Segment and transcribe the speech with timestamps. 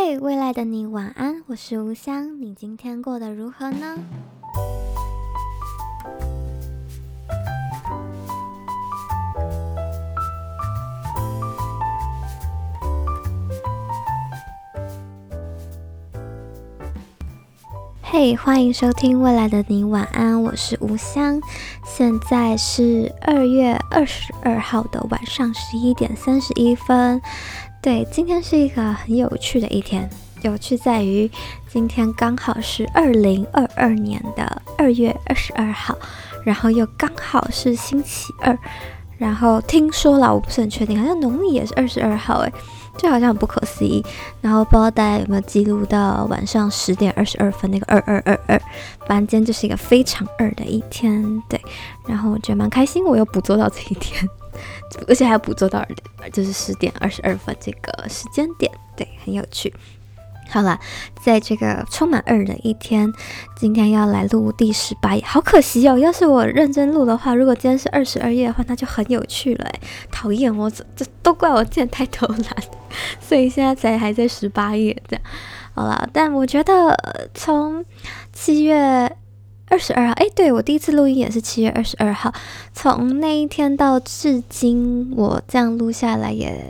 [0.00, 3.98] 嘿未来的你晚安，我是吴香，你今天过得如何呢？
[18.00, 21.40] 嘿，欢迎收听《未来的你晚安》，我是吴香。
[21.84, 27.20] 现在是二月二十二号的晚上十一点三十一分。
[27.80, 30.08] 对，今天是一个很有趣的一天。
[30.42, 31.30] 有趣在于，
[31.68, 35.96] 今天刚好是二零二二年的二月二十二号，
[36.44, 38.56] 然后又刚好是星期二。
[39.16, 42.52] 然后听说了，我不是很确定，好像农历也是二十二号，诶。
[42.96, 44.04] 就好像很不可思议，
[44.40, 48.60] 然后不知道大家有没有记录到晚上十点二十二分那个二二二二，
[49.06, 51.60] 反正今天就是一个非常二的一天，对，
[52.08, 54.28] 然后我觉得蛮开心，我又捕捉到这一天，
[55.06, 55.84] 而且还要捕捉到
[56.32, 59.72] 就是十点二十二分这个时间点，对，很有趣。
[60.50, 60.80] 好了，
[61.22, 63.12] 在这个充满二的一天，
[63.54, 65.98] 今天要来录第十八页，好可惜哦！
[65.98, 69.70] 要是我认真录的话，如果今天是二十二页的话，那就很有趣了。
[70.10, 72.38] 讨厌，我这这都怪我今天太偷懒，
[73.20, 75.24] 所以现在才还在十八页这样。
[75.74, 76.96] 好了，但我觉得
[77.34, 77.84] 从
[78.32, 79.14] 七月
[79.70, 82.32] 二十二号，诶，对，我第一次录音也是七月二十二号，
[82.72, 86.66] 从那一天到至今，我这样录下来也。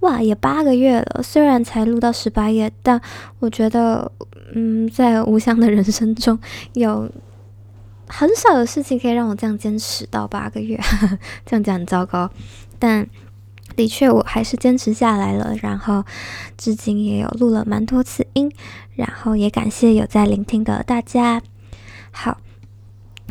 [0.00, 3.00] 哇，也八个月了，虽然才录到十八页，但
[3.40, 4.12] 我觉得，
[4.54, 6.38] 嗯，在吴香的人生中
[6.74, 7.10] 有
[8.06, 12.30] 很少的事情可以让我这样坚持到八个月，呵呵，这样讲很糟糕，
[12.78, 13.04] 但
[13.76, 16.04] 的确我还是坚持下来了，然后
[16.56, 18.50] 至今也有录了蛮多次音，
[18.94, 21.42] 然后也感谢有在聆听的大家。
[22.10, 22.38] 好。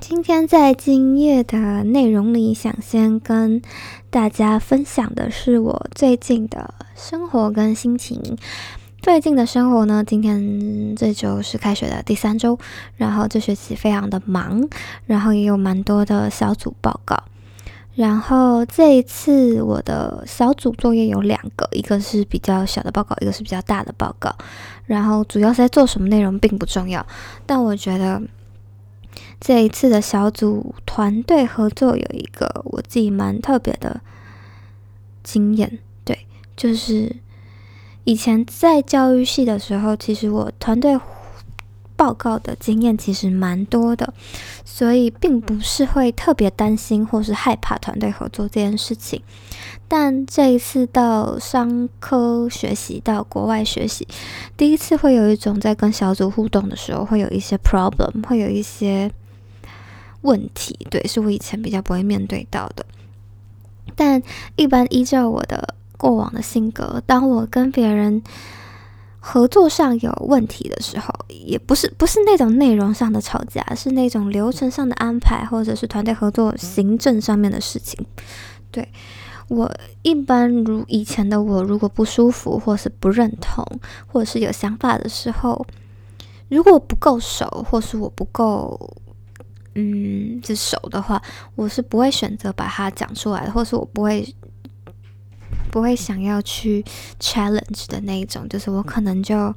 [0.02, 3.62] 今天在今夜的内容里，想先跟
[4.10, 8.22] 大家分享的是我最近的生活跟心情。
[9.02, 12.60] 最近的生活呢，今天这周是开学的第三周，
[12.98, 14.68] 然后这学期非常的忙，
[15.06, 17.24] 然后也有蛮多的小组报告。
[17.96, 24.36] 然后这一次我的小组作业有两个，一个是比较小的报告，一个是比较大的报告。
[24.86, 27.06] 然后主要是在做什么内容并不重要，
[27.46, 28.22] 但我觉得。
[29.40, 34.02] 这一次的小组团队合作有一个我自己蛮特别的
[35.24, 36.26] 经验，对，
[36.58, 37.16] 就是
[38.06, 41.00] 以前在教育系的时候，其实我团队
[41.96, 44.14] 报告的经验其实蛮多的，
[44.76, 49.22] 所以并不是会特别担心或是害怕团队合作这件事情。
[49.88, 54.06] 但这一次到商科学习，到国外学习，
[54.58, 59.10] 第一次会有一种在跟小组互动的时候，会有一些 problem，会有一些。
[60.22, 62.84] 问题，对，是我以前比较不会面对到的。
[63.96, 64.20] 但
[64.56, 68.24] 一般依照我的过往的性格，当我跟别人
[69.28, 78.06] 合作上有问题的时候，也不是不是那种内容上的吵架，是那种流程上的安排，或者是团队合作行政上面的事情。
[78.70, 78.88] 对，
[79.48, 79.70] 我
[80.04, 83.66] 一般如以前的我，如果不舒服，或是不认同，
[84.06, 85.66] 或者是有想法的时候，
[86.50, 88.80] 如果不够熟，或是我不够。
[89.74, 91.20] 嗯，就熟的话，
[91.56, 94.24] 我是不会选择把它讲出来的，或是我不会
[95.76, 96.82] 不会想要去
[97.20, 99.54] challenge 的那一种，就是我可能就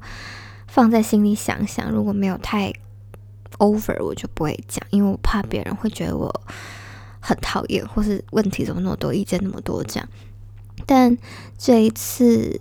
[0.67, 2.73] 放在心里想想，如果没有太
[3.59, 6.29] over，我就不会讲，因为我怕别人会觉得我
[7.21, 10.09] 很讨厌，或是问题怎么那么多，意见那么多这样。
[10.85, 11.17] 但
[11.57, 12.59] 这一次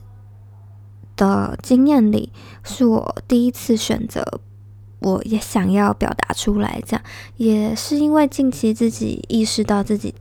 [1.17, 2.33] 的经验里，
[2.63, 4.41] 是我第一次选择。
[5.01, 7.05] 我也想要表达出来，这样
[7.37, 10.15] 也是因为近期自己意识到自己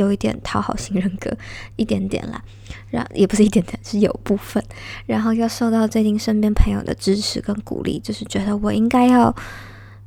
[0.00, 1.30] 有一点讨好型人格，
[1.76, 2.42] 一点点啦，
[2.90, 4.62] 然也不是一点点，是有部分，
[5.06, 9.34] 然后又受到最近身边朋友的支持跟鼓励，就是觉得我应该要，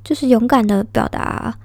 [0.04, 1.58] 就是勇敢的表达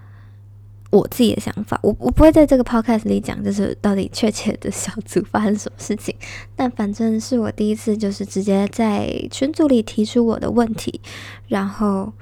[0.91, 1.79] 我自己的想法。
[1.83, 6.15] 我我不会在这个 podcast 里讲，就是到底确切的小组发生什么事情，
[6.55, 11.01] 但反正是我第一次，就是直接在群组里提出我的问题，
[11.49, 12.13] 然后。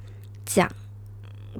[0.48, 0.70] 讲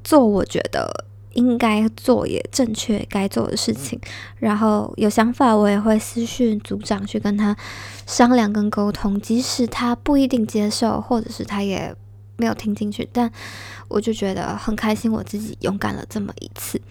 [0.01, 1.05] 做我觉得
[1.37, 3.99] 应该做也正确该做的事情，
[4.39, 7.55] 然后有想法我也会私讯组长去跟他
[8.07, 11.95] 商量跟沟通，即使他不一定接受，或者是他也
[12.37, 13.31] 没有听进去，但
[13.87, 16.81] 我就觉得很开心，我自己勇敢了这么一次。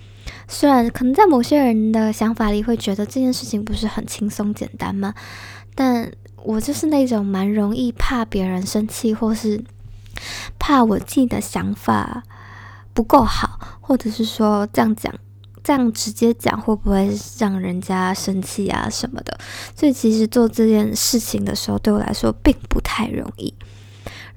[0.46, 5.12] 虽然可能在某些人的想法里会觉得这件事情不是很轻松简单吗？
[5.74, 6.10] 但
[6.44, 9.62] 我就是那种蛮容易怕别人生气，或是。
[10.58, 12.22] 怕我自己的想法
[12.96, 15.14] 不够好，或者是说这样讲
[15.62, 19.38] 这样直接讲会不会让人家生气啊什么的？
[19.76, 23.52] 所以其实做这件事情的时候，对我来说并不太容易。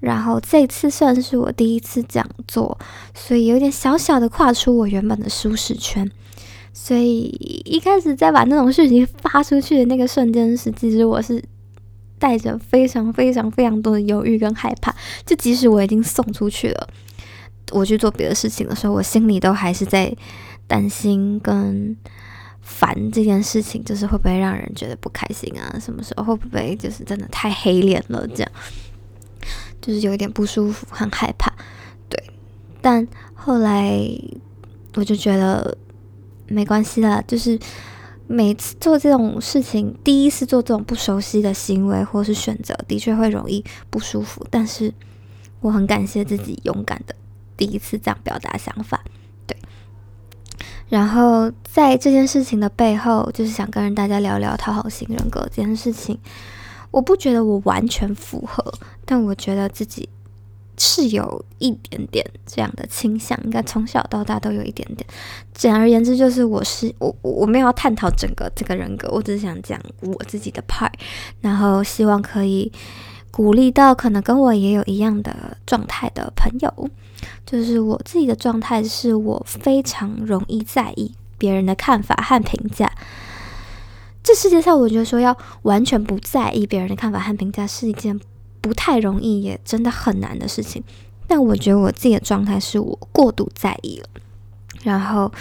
[0.02, 2.78] 然后这次算是我第一次这样做，
[3.14, 6.10] 所以有点小小的跨出我原本的舒适圈。
[6.74, 7.24] 所以
[7.66, 11.44] 一开始在把那种讯息发出去的那个瞬间是，其实我是
[12.18, 14.96] 带着非常非常非常多的犹豫跟害怕。
[15.26, 16.88] 就即使我已经送出去了，
[17.72, 20.16] 我去做别的事情的时候，我心里都还是在
[20.68, 21.96] 担心跟
[22.62, 25.78] 烦这件事情，就是会不会让人觉得不开心啊？
[25.80, 28.28] 什么时候会不会就是真的太黑脸了？
[28.28, 28.52] 这样
[29.82, 31.54] 就是有一点不舒服，很害怕。
[32.08, 32.22] 对，
[32.82, 34.00] 但后来
[34.96, 35.78] 我就觉得。
[36.52, 37.60] 没关系啦，就是
[38.26, 44.44] 每次做这种事情，第一次做这种不熟悉的行为或是选择，的确会容易不舒服。
[44.50, 44.92] 但是
[45.62, 47.14] 我很感谢自己勇敢的
[47.60, 49.04] 第一次这样表达想法，
[49.46, 49.56] 对。
[50.88, 56.18] 然后在这件事情的背后，就是想跟大家聊聊讨好型人格这件事情。
[56.92, 58.74] 我不觉得我完全符合，
[59.06, 60.08] 但我觉得自己。
[60.82, 65.06] 是有一点点这样的倾向，应该从小到大都有一点点。
[65.54, 70.90] 简而言之，就是我是我，我没有要探讨整个这个人格，我只是想讲我自己的 part，
[71.42, 72.72] 然后希望可以
[73.32, 76.90] 鼓励到可能跟我也有一样的状态的朋友。
[77.46, 82.92] 就是我自己的状态，是我非常容易在意别人的看法和评价。
[84.24, 88.20] 这世界上，我觉得说要完全不在意别人的看法和评价是一件。
[88.62, 90.84] 不太容易，也真的很难的事情。
[91.28, 94.10] 但我觉得我自己的状态是我过度在意了，
[94.84, 95.32] 然后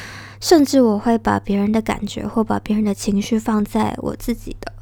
[0.40, 4.72] 甚至我会把别人的感觉或把别人的情绪放在我自己的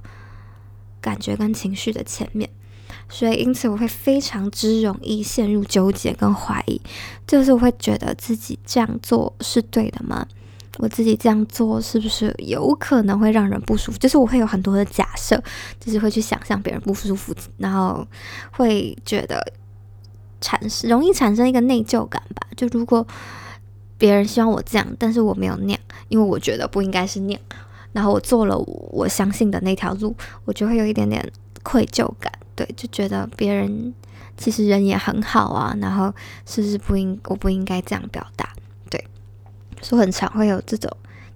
[1.01, 2.51] 感觉跟情绪的前面，
[3.09, 6.81] 所以因此我会非常之容易陷入纠结跟怀疑，
[7.27, 10.27] 就是我会觉得自己这样做是对的吗？
[10.79, 13.97] 我自己这样做是不是有可能会让人不舒服？
[13.97, 15.43] 就是我会有很多的假设，
[15.81, 18.07] 就是会去想象别人不舒服，然后
[18.51, 19.43] 会觉得
[20.41, 22.47] 产生容易产生一个内疚感吧。
[22.55, 23.07] 就如果
[23.97, 27.41] 别人希望我这样，但是我没有那样，因为我觉得不应该是那样，
[27.93, 30.15] 然后我做了我相信的那条路，
[30.45, 31.33] 我就会有一点点
[31.63, 32.31] 愧疚感。
[32.57, 33.95] 对，就觉得别人
[34.37, 36.13] 其实人也很好啊，然后
[36.45, 38.49] 是不是不应我不应该这样表达？
[38.91, 39.07] 对
[39.83, 40.91] 所以很常会有这种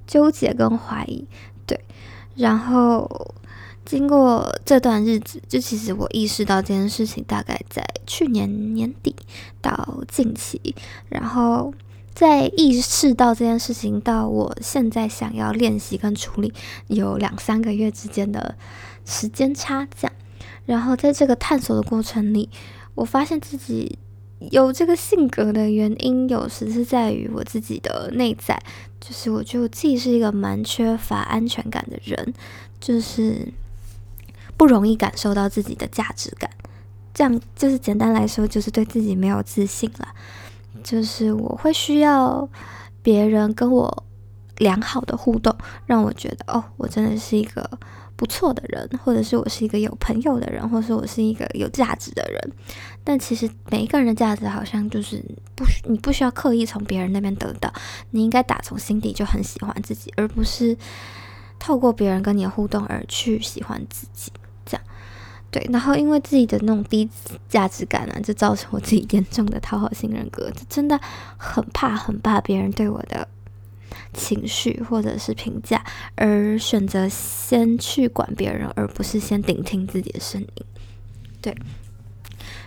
[0.07, 1.25] 纠结跟怀疑，
[1.67, 1.79] 对。
[2.37, 3.35] 然后
[3.85, 9.15] 经过这段日子，就其实我意识到这件事情大概在去年年底
[9.61, 10.75] 到近期，
[11.09, 11.75] 然后
[12.15, 16.53] 在意识到这件事情到我现在想要练习跟处理，
[16.87, 18.57] 有两三个月之间的
[19.05, 20.13] 时间差，这样。
[20.67, 22.49] 然后在这个探索的过程里，
[22.95, 23.99] 我发现自己。
[24.51, 28.59] 有这个性格的原因，有时是在于我自己的内在，
[28.99, 32.33] 就是我觉得我自己是一个蛮缺乏安全感的人，
[32.81, 33.47] 就是
[34.57, 36.51] 不容易感受到自己的价值感。
[37.12, 40.09] 这样就是简单来说，就是对自己没有自信了。
[40.83, 42.49] 就是我会需要
[43.03, 44.05] 别人跟我
[44.57, 45.55] 良好的互动，
[45.85, 47.79] 让我觉得哦，我真的是一个。
[48.21, 52.53] 不错的人，或者是我是一个有朋友的人，或者是我是一个有价值的人。
[53.03, 55.25] 但其实每一个人的价值好像就是
[55.55, 57.73] 不需，你不需要刻意从别人那边得到，
[58.11, 60.77] 你应该打从心底就很喜欢自己，而不是
[61.59, 64.31] 透过别人跟你的互动而去喜欢自己。
[64.67, 64.83] 这样
[65.51, 67.09] 对，然后因为自己的那种低
[67.49, 71.00] 价值感啊，就造成我自己严重的讨好型人格，就真的
[71.39, 73.27] 很怕很怕别人对我的。
[74.12, 80.64] 情绪或者是评价，而选择先去管别人，而不是先聆听自己的声音。
[81.40, 81.57] 对。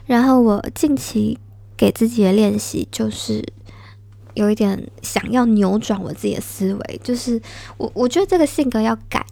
[0.05, 1.37] 然后我近期
[1.77, 3.41] 给自己的练习就是
[4.33, 7.41] 有一点想要扭转我自己的思维，就是
[7.77, 9.25] 我我觉得这个性格要改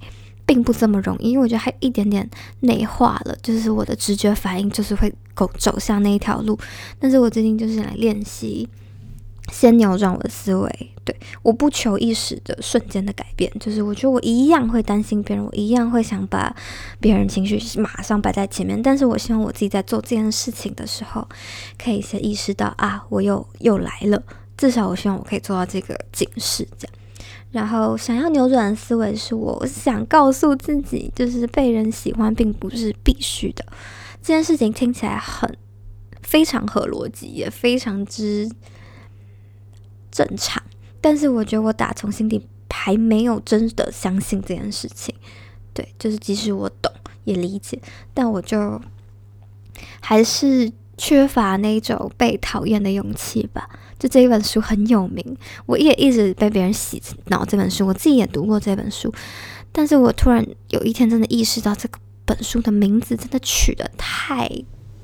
[0.45, 2.29] 并不这么容易，因为我觉得还一点点
[2.61, 6.57] 内化了，就是我的直觉反应就是会走走向那一条路。
[6.99, 8.69] 但是我最近就是来练习。
[9.49, 16.55] 先扭转我的思维，对，我不求一时的瞬间的改变，就是我觉得我一样会担心别人，我一样会想把
[16.99, 21.27] 别人情绪马上摆在前面，但是我希望我自己在做这件事情的时候，
[21.77, 24.23] 可以先意识到啊，我又又来了，
[24.55, 26.95] 至少我希望我可以做到这个警示，这样。
[27.51, 33.65] 然后想要扭转的思维是，我想告诉自己，就是被人喜欢并不是必须的，
[34.21, 35.57] 这件事情听起来很
[36.21, 38.47] 非常合逻辑，也非常之。
[40.11, 40.61] 正常，
[40.99, 45.13] 但是我觉得我打从心底还没有真的相信这件事情。
[45.73, 46.91] 对，就是即使我懂
[47.23, 47.81] 也理解，
[48.13, 48.81] 但我就
[50.01, 53.69] 还是缺乏那种被讨厌的勇气吧。
[53.97, 55.37] 就这一本书很有名，
[55.67, 59.13] 我也一直被别人洗脑这本书，我自己也读过这本书，
[59.71, 64.49] 但是我突然有一天真的意识到，这个本书的名字真的取得太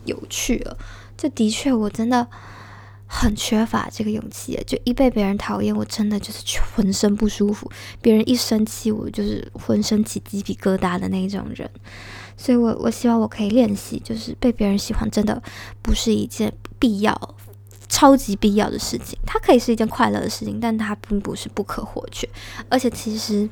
[0.06, 0.78] 有趣了。
[1.16, 2.28] 这的确，我真的
[3.08, 6.44] 很缺乏这个勇气，就一被别人讨厌，我真的就是
[6.76, 7.72] 浑身不舒服。
[8.02, 11.70] 别人一生气，我就是浑身起鸡皮疙瘩的那种人。
[12.36, 15.42] 所以我我希望我可以练习，就是被别人喜欢，真的
[15.82, 17.36] 不是一件必要、
[17.88, 19.18] 超级必要的事情。
[19.26, 22.30] 它可以是一件快乐的事情，但它并不是不可或缺。
[22.70, 23.50] 而且其实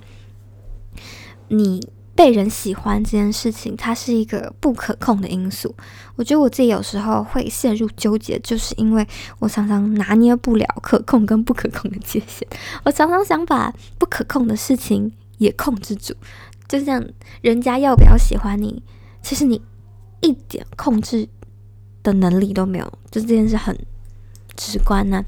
[1.47, 1.81] 你
[2.15, 5.75] 被人喜欢这件事情，它是一个不可控的因素。
[6.15, 9.05] 我觉得我自己有时候会陷入纠结，就是因为
[9.39, 12.47] 我常常拿捏不了可控跟不可控的界限。
[12.83, 16.15] 我常常想把不可控的事情也控制住。
[16.67, 17.05] 就像
[17.41, 18.81] 人家要不要喜欢你，
[19.21, 19.61] 其实你
[20.21, 21.27] 一点控制
[22.01, 23.77] 的能力都没有，就这件事很
[24.55, 25.23] 直观呢、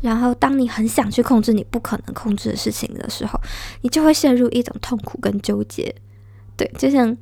[0.00, 3.40] 然后，当你很想去控制你不可能控制的事情的时候，
[3.82, 5.92] 你就会陷入一种痛苦跟纠结。
[6.58, 7.16] 对，就像，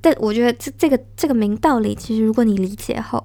[0.00, 3.22] 但我觉得这这个这个明道理，其实如果你理解后，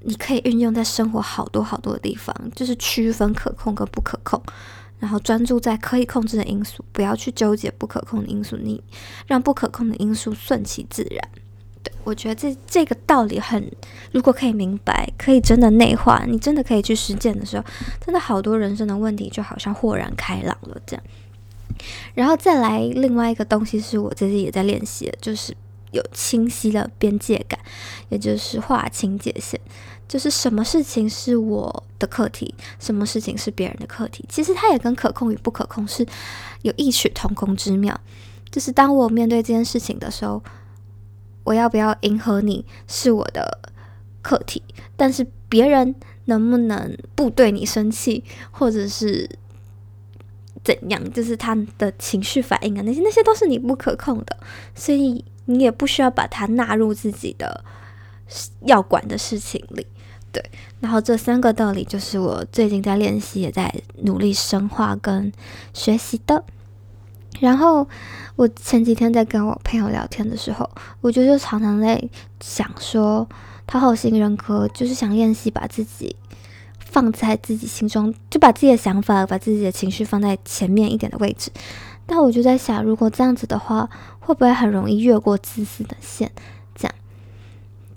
[0.00, 4.42] 你可以运用在生活好多好多的地方，就是区分可控跟不可控。
[4.98, 8.82] 然后专注在可以控制的因素，不要去纠结不可控的因素，你
[9.28, 11.28] 让不可控的因素顺其自然。
[11.84, 13.70] 对，我觉得这这个道理很，
[14.10, 17.64] 如果可以明白，可以真的内化，你真的可以去实践的时候，
[18.04, 21.04] 真的好多人生的问题就好像豁然开朗了这样。
[22.14, 25.56] 然后再来另外一个东西是我自己也在练习的，就是
[25.92, 27.58] 有清晰的边界感，
[28.08, 29.60] 也就是划清界限。
[30.06, 34.24] 就是什么事情是我的课题，什么事情是别人的课题。
[34.26, 36.06] 其实它也跟可控与不可控是
[36.62, 38.00] 有异曲同工之妙。
[38.50, 40.42] 就是当我面对这件事情的时候，
[41.44, 43.58] 我要不要迎合你是我的
[44.22, 44.62] 课题，
[44.96, 45.94] 但是别人
[46.24, 49.28] 能不能不对你生气，或者是
[50.68, 54.36] 怎样，就是他的情绪反应啊，那些那些都是你不可控的，
[54.74, 57.64] 所以你也不需要把它纳入自己的
[58.66, 59.86] 要管的事情里。
[60.30, 60.44] 对，
[60.80, 65.32] 然后这三个道理就是我最近在练习，也在努力深化跟
[65.72, 66.44] 学习的。
[67.40, 67.88] 然后
[68.36, 70.68] 我前几天在跟我朋友聊天的时候，
[71.00, 71.98] 我就就常常在
[72.40, 73.26] 想说，
[73.66, 76.14] 讨好型人格就是想练习把自己
[76.90, 81.50] 放在自己心中，就把自己的想法、把自己的情绪放在前面一点的位置。
[82.06, 83.88] 但我就在想，如果这样子的话，
[84.20, 86.30] 会不会很容易越过自私的线？
[86.74, 86.94] 这样，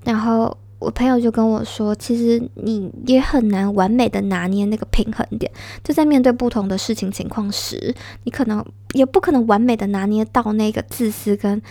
[0.03, 0.57] 然后。
[0.81, 5.51] 我朋友就跟我说，其实你也很难完美的拿捏那个平衡点，
[5.83, 7.93] 就在面对不同的事情情况时，
[8.23, 11.61] 你可能也不可能完美的拿捏到那个自私跟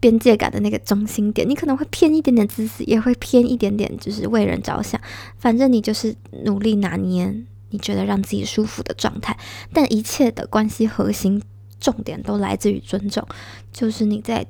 [0.00, 5.00] 边界感的那个中心点，你可能会偏一点点自私，也会偏一点点就是为人着想，
[5.38, 7.32] 反正你就是努力拿捏
[7.68, 9.38] 你觉得让自己舒服的状态，
[9.72, 11.40] 但一切的关系核心
[11.78, 13.24] 重点都来自于尊重，
[13.72, 14.46] 就是你在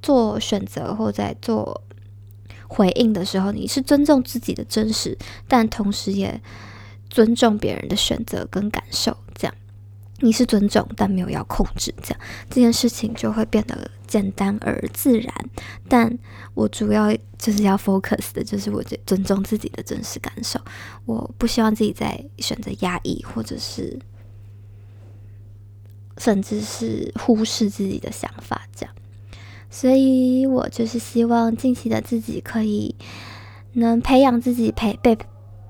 [0.00, 1.82] 做选择或在做。
[2.72, 6.40] 回应的时候，你是尊重自己的真实，但同时也
[7.08, 9.16] 尊重别人的选择跟感受。
[10.20, 11.94] 你是尊重，但没有要控制。
[12.02, 15.34] 这样，这件事情就会变得简单而自然。
[15.88, 16.16] 但
[16.54, 20.60] 我主要就是要 focus 的，就是我尊重自己的真实感受。
[21.06, 23.98] 我不希望自己在选择压抑，或者是
[26.18, 28.62] 甚至是忽视自己的想法。
[28.76, 28.94] 这样。
[29.70, 32.94] 所以我就是希望近期的自己可以
[33.74, 35.16] 能培养自己陪被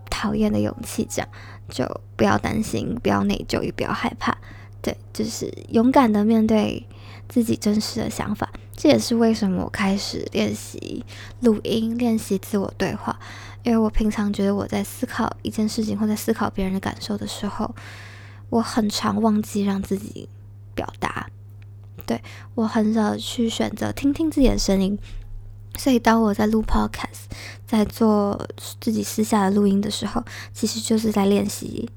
[0.08, 1.28] 讨厌的勇气，这样
[1.70, 4.36] 就不要担心，不要内疚，也不要害怕。
[4.82, 6.86] 对，就是勇敢的面对
[7.28, 8.50] 自己真实的想法。
[8.74, 11.04] 这也是为什么我开始练习
[11.40, 13.18] 录音，练习自我对话。
[13.62, 17.74] 因为我平常觉得我在思考一件事情或在思考别人的感受的时候，
[18.48, 20.26] 我很常忘记让自己
[20.74, 21.28] 表达。
[22.06, 22.22] 对，
[22.54, 24.98] 我很少去选择听听自己的声音，
[25.76, 27.28] 所以当我在录 podcast，
[27.66, 28.46] 在做
[28.80, 30.22] 自己私下的录音的时候，
[30.52, 31.88] 其实就是在练习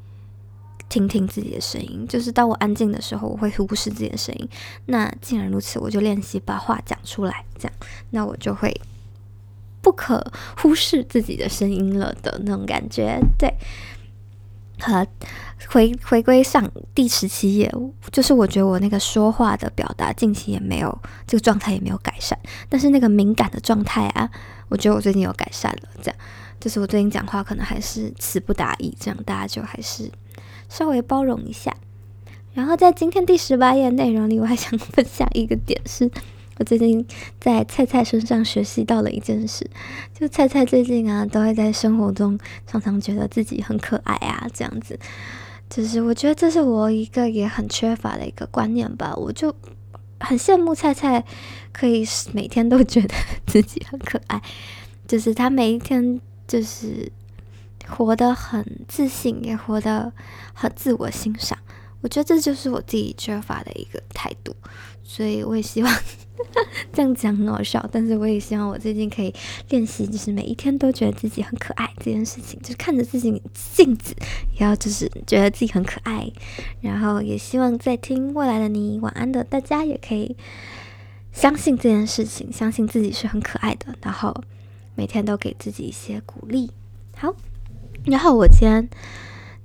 [0.87, 2.05] 听听自己的声音。
[2.07, 4.47] 就是当我安静的时候，我会忽视自己的声音。
[4.85, 7.73] 那既然如此，我就练习把话讲出来，这样，
[8.11, 8.73] 那我就会
[9.81, 10.25] 不可
[10.57, 13.19] 忽视自己的声音了的那种感觉。
[13.37, 13.53] 对。
[14.83, 15.07] 和
[15.69, 17.73] 回回归上第十七页，
[18.11, 22.37] 就是我觉得我那个说话的表达近期也没有这个状态也没有改善，
[22.67, 24.29] 但是那个敏感的状态啊，
[24.67, 25.89] 我觉得我最近有改善了。
[26.01, 26.15] 这样，
[26.59, 30.11] 就是我最近讲话可能还是词不达意，这样大家就还是
[30.67, 31.73] 稍微包容一下。
[32.53, 36.11] 然后在今天第十八页内容里，我还想分享一个点是，
[36.57, 37.05] 我最近
[37.39, 39.69] 在菜菜身上学习到了一件事，
[40.13, 44.97] 就菜菜最近啊，都会在生活中常常觉得自己很可爱啊，这样子。
[45.69, 49.15] 就是我觉得这是我一个也很缺乏的一个观念吧。
[49.15, 49.53] 我就
[50.19, 51.23] 很羡慕菜菜，
[51.71, 53.15] 可以每天都觉得
[53.47, 54.39] 自己很可爱，
[55.07, 57.11] 就是他每一天就是
[57.87, 60.13] 活得很自信，也活得
[60.53, 61.57] 很自我欣赏。
[62.01, 64.55] 我觉得这就是我自己缺乏的一个态度，
[65.03, 65.93] 所以我也希望
[66.91, 69.33] 这样讲很好笑，但是我也希望我最近可以
[69.69, 74.15] 练习，就是每一天都觉得自己很可爱这件事情，就是看着自己镜子，
[74.53, 76.31] 也要就是觉得自己很可爱，
[76.81, 80.35] 然后也希望在听未来的你晚安的大家也可以
[81.31, 84.33] 相信这件事情，相信自己是很可爱的，然后
[84.95, 86.71] 每天都给自己一些鼓励。
[87.17, 87.35] 好，
[88.05, 88.89] 然后我今天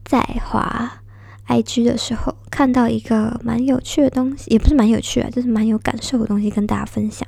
[0.04, 1.02] 在滑。
[1.48, 7.26] IG 的时候看到一个蛮有趣的东西，也不是蛮有趣啊，就是蛮有感受的东西，跟大家分享。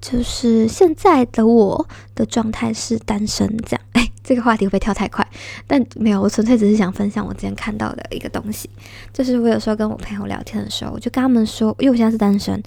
[0.00, 3.80] 就是现在的我的状态是单身，这样。
[3.92, 5.24] 哎， 这个话题会不会跳太快？
[5.68, 8.68] 但没有，我纯粹只是想分享我之前看到的一个东西。
[9.12, 12.60] 就是我有时候跟我朋友聊天的时候，我就跟他们说，因为我现在是单身，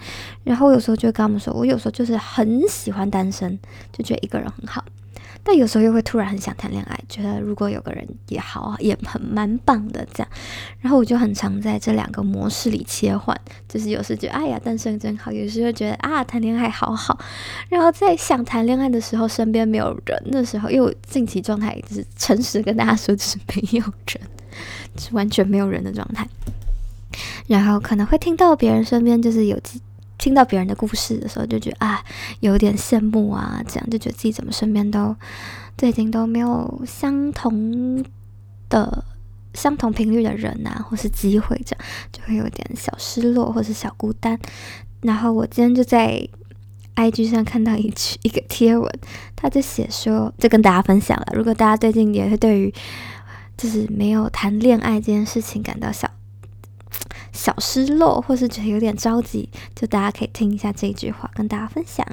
[0.46, 3.60] 然后有时候就跟他们说，我有时候就是很喜欢单身，
[3.92, 4.82] 就觉得一个人很好。
[5.48, 10.28] 但有时候又会突然很想谈恋爱，觉得如果有个人也好，也很蛮棒的这样。
[10.80, 17.16] 然后我就很常在这两个模式里切换，就是有时觉得哎呀单身真好，有时候觉得啊谈恋爱好好。
[17.70, 24.22] 然后在想谈恋爱的时候，身边没有人的时候，因为我近期状态就是诚实跟大家说，就是没有人，
[24.98, 26.28] 是完全没有人的状态。
[27.46, 29.80] 然后可能会听到别人身边就是有几。
[30.26, 32.04] 听到别人的故事的时候，就觉得啊，
[32.40, 35.16] 有点羡慕啊，这样就觉得自己怎么身边都
[35.78, 38.04] 最近都没有相同
[38.68, 39.06] 的
[39.54, 44.40] 相同频率的人啊，或是机会，这样就会有点小失落或是小孤单。
[45.02, 46.28] 然后我今天就在
[46.96, 48.92] IG 上看到一句一个贴文，
[49.36, 51.28] 他就写说，就跟大家分享了。
[51.36, 52.74] 如果大家最近也是对于
[53.56, 56.10] 就是没有谈恋爱这件事情感到小。
[57.36, 62.04] 小失落，或是觉得有点着急，就大家可以听一下这句话，跟大家分享。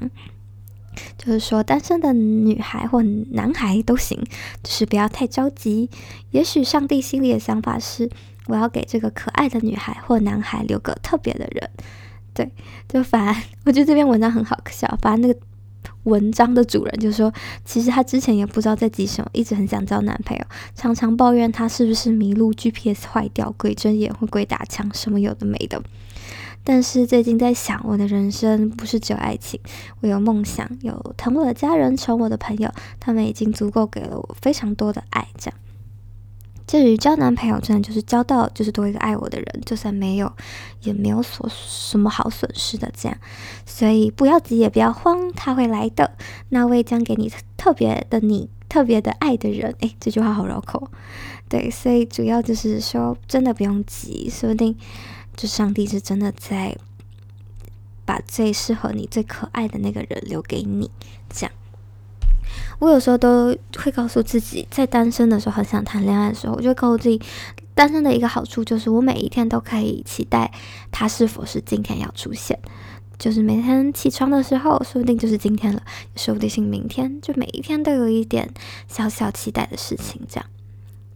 [1.17, 4.21] 就是说，单身的女孩或男孩都行，
[4.61, 5.89] 就是不要太着急。
[6.31, 8.09] 也许上帝心里的想法是，
[8.47, 11.69] 我要给这个可爱的女孩或男孩留个特别的人。
[12.33, 12.51] 对，
[12.87, 15.39] 就反而 我觉得这篇文章很好笑，反正那个。
[16.03, 17.33] 文章的主人就说，
[17.65, 25.81] 其实他之前也不知道在急什么，一直很想交男朋友，常常抱怨他是不是迷路、GPS 坏掉、鬼睁眼或鬼打墙，什么有的没的。
[26.65, 29.59] 但是最近在想，我的人生不是只有爱情，
[29.99, 35.59] 我有梦想，有疼我的家人、宠我的朋友，他们已经足够给了我非常多的爱，这样。
[36.73, 40.33] 至于交男朋友，真的就是交到就是多一个爱我的人，就算没有，
[40.81, 43.15] 也没有所什么好损失的这样。
[43.63, 46.17] 所以不要急，也不要慌，他会来的。
[46.49, 49.75] 那位将给你特别的你，特别的爱的人。
[49.81, 50.89] 诶，这句话好绕口。
[51.47, 54.75] 对，所以主要就是说，真的不用急，说不定
[55.35, 56.75] 就上帝是真的在
[58.03, 60.89] 把最适合你、最可爱的那个人留给你，
[61.29, 61.53] 这样。
[62.83, 67.21] 我有时候都会告诉自己，在单身的时候很想谈恋爱的时候，我就告诉自己，
[67.73, 70.51] 单身的一个好处就是我每一天都可以期待
[70.91, 72.59] 他是否是今天要出现，
[73.17, 75.81] 就是每天起床的时候，说不定就是今天了，
[76.17, 78.49] 说不定是明天，就每一天都有一点
[78.89, 80.45] 小小期待的事情，这样。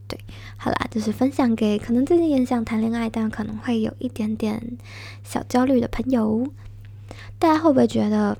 [0.07, 0.17] 对，
[0.55, 4.77] 好啦，就是分享给可能最近也想谈恋爱，但可能会有一点点
[5.25, 6.47] 小焦虑的朋友，
[7.37, 8.37] 大家会不会觉得？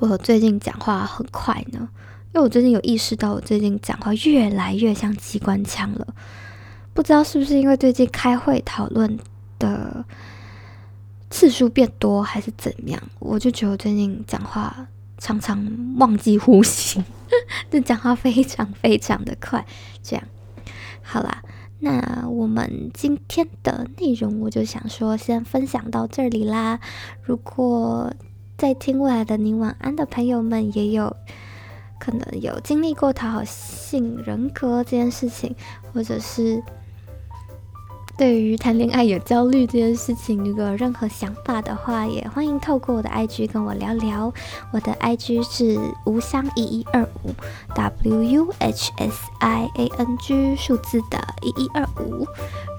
[0.00, 1.88] 我最近讲话很快呢，
[2.34, 6.14] 因为我最近有意识到，我最近讲话越来越像机关枪了。
[6.92, 9.16] 不知道是不是因为最近开会讨论
[9.60, 10.04] 的
[11.30, 13.00] 次数变多，还是怎样？
[13.20, 17.00] 我就觉得我最近讲话常常忘记呼吸，
[17.70, 19.64] 就讲话非常非常的快。
[20.02, 20.24] 这样，
[21.02, 21.40] 好啦，
[21.78, 26.80] 那我们今天的内容我就想说，先分享到这里啦。
[27.22, 28.12] 如果
[28.58, 31.16] 在听未来的你晚安的朋友们，也有
[31.98, 35.54] 可能有经历过讨好性人格这件事情，
[35.92, 36.62] 或者是
[38.16, 44.32] 对于谈恋爱有焦虑这件事情，如果有任何想法的话，也欢迎透过我的 IG 跟我聊聊。
[44.72, 45.76] 我的 IG 是
[46.06, 47.34] 吴香一一二五
[47.74, 52.24] W U H S I A N G 数字的一一二五。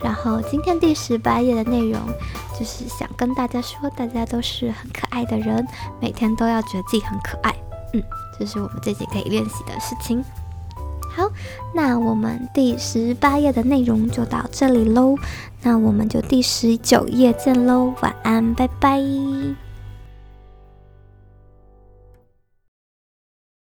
[0.01, 1.99] 然后今天第十八页的内容，
[2.57, 5.67] 就是想跟大家说，大家都是很可爱的人，
[5.99, 7.53] 每天都要觉得自己很可爱。
[7.93, 8.01] 嗯，
[8.39, 10.23] 这是我们最近可以练习的事情。
[11.15, 11.31] 好，
[11.73, 15.15] 那我们第十八页的内容就到这里喽，
[15.61, 19.64] 那我们就第十九页见喽，晚安，拜拜。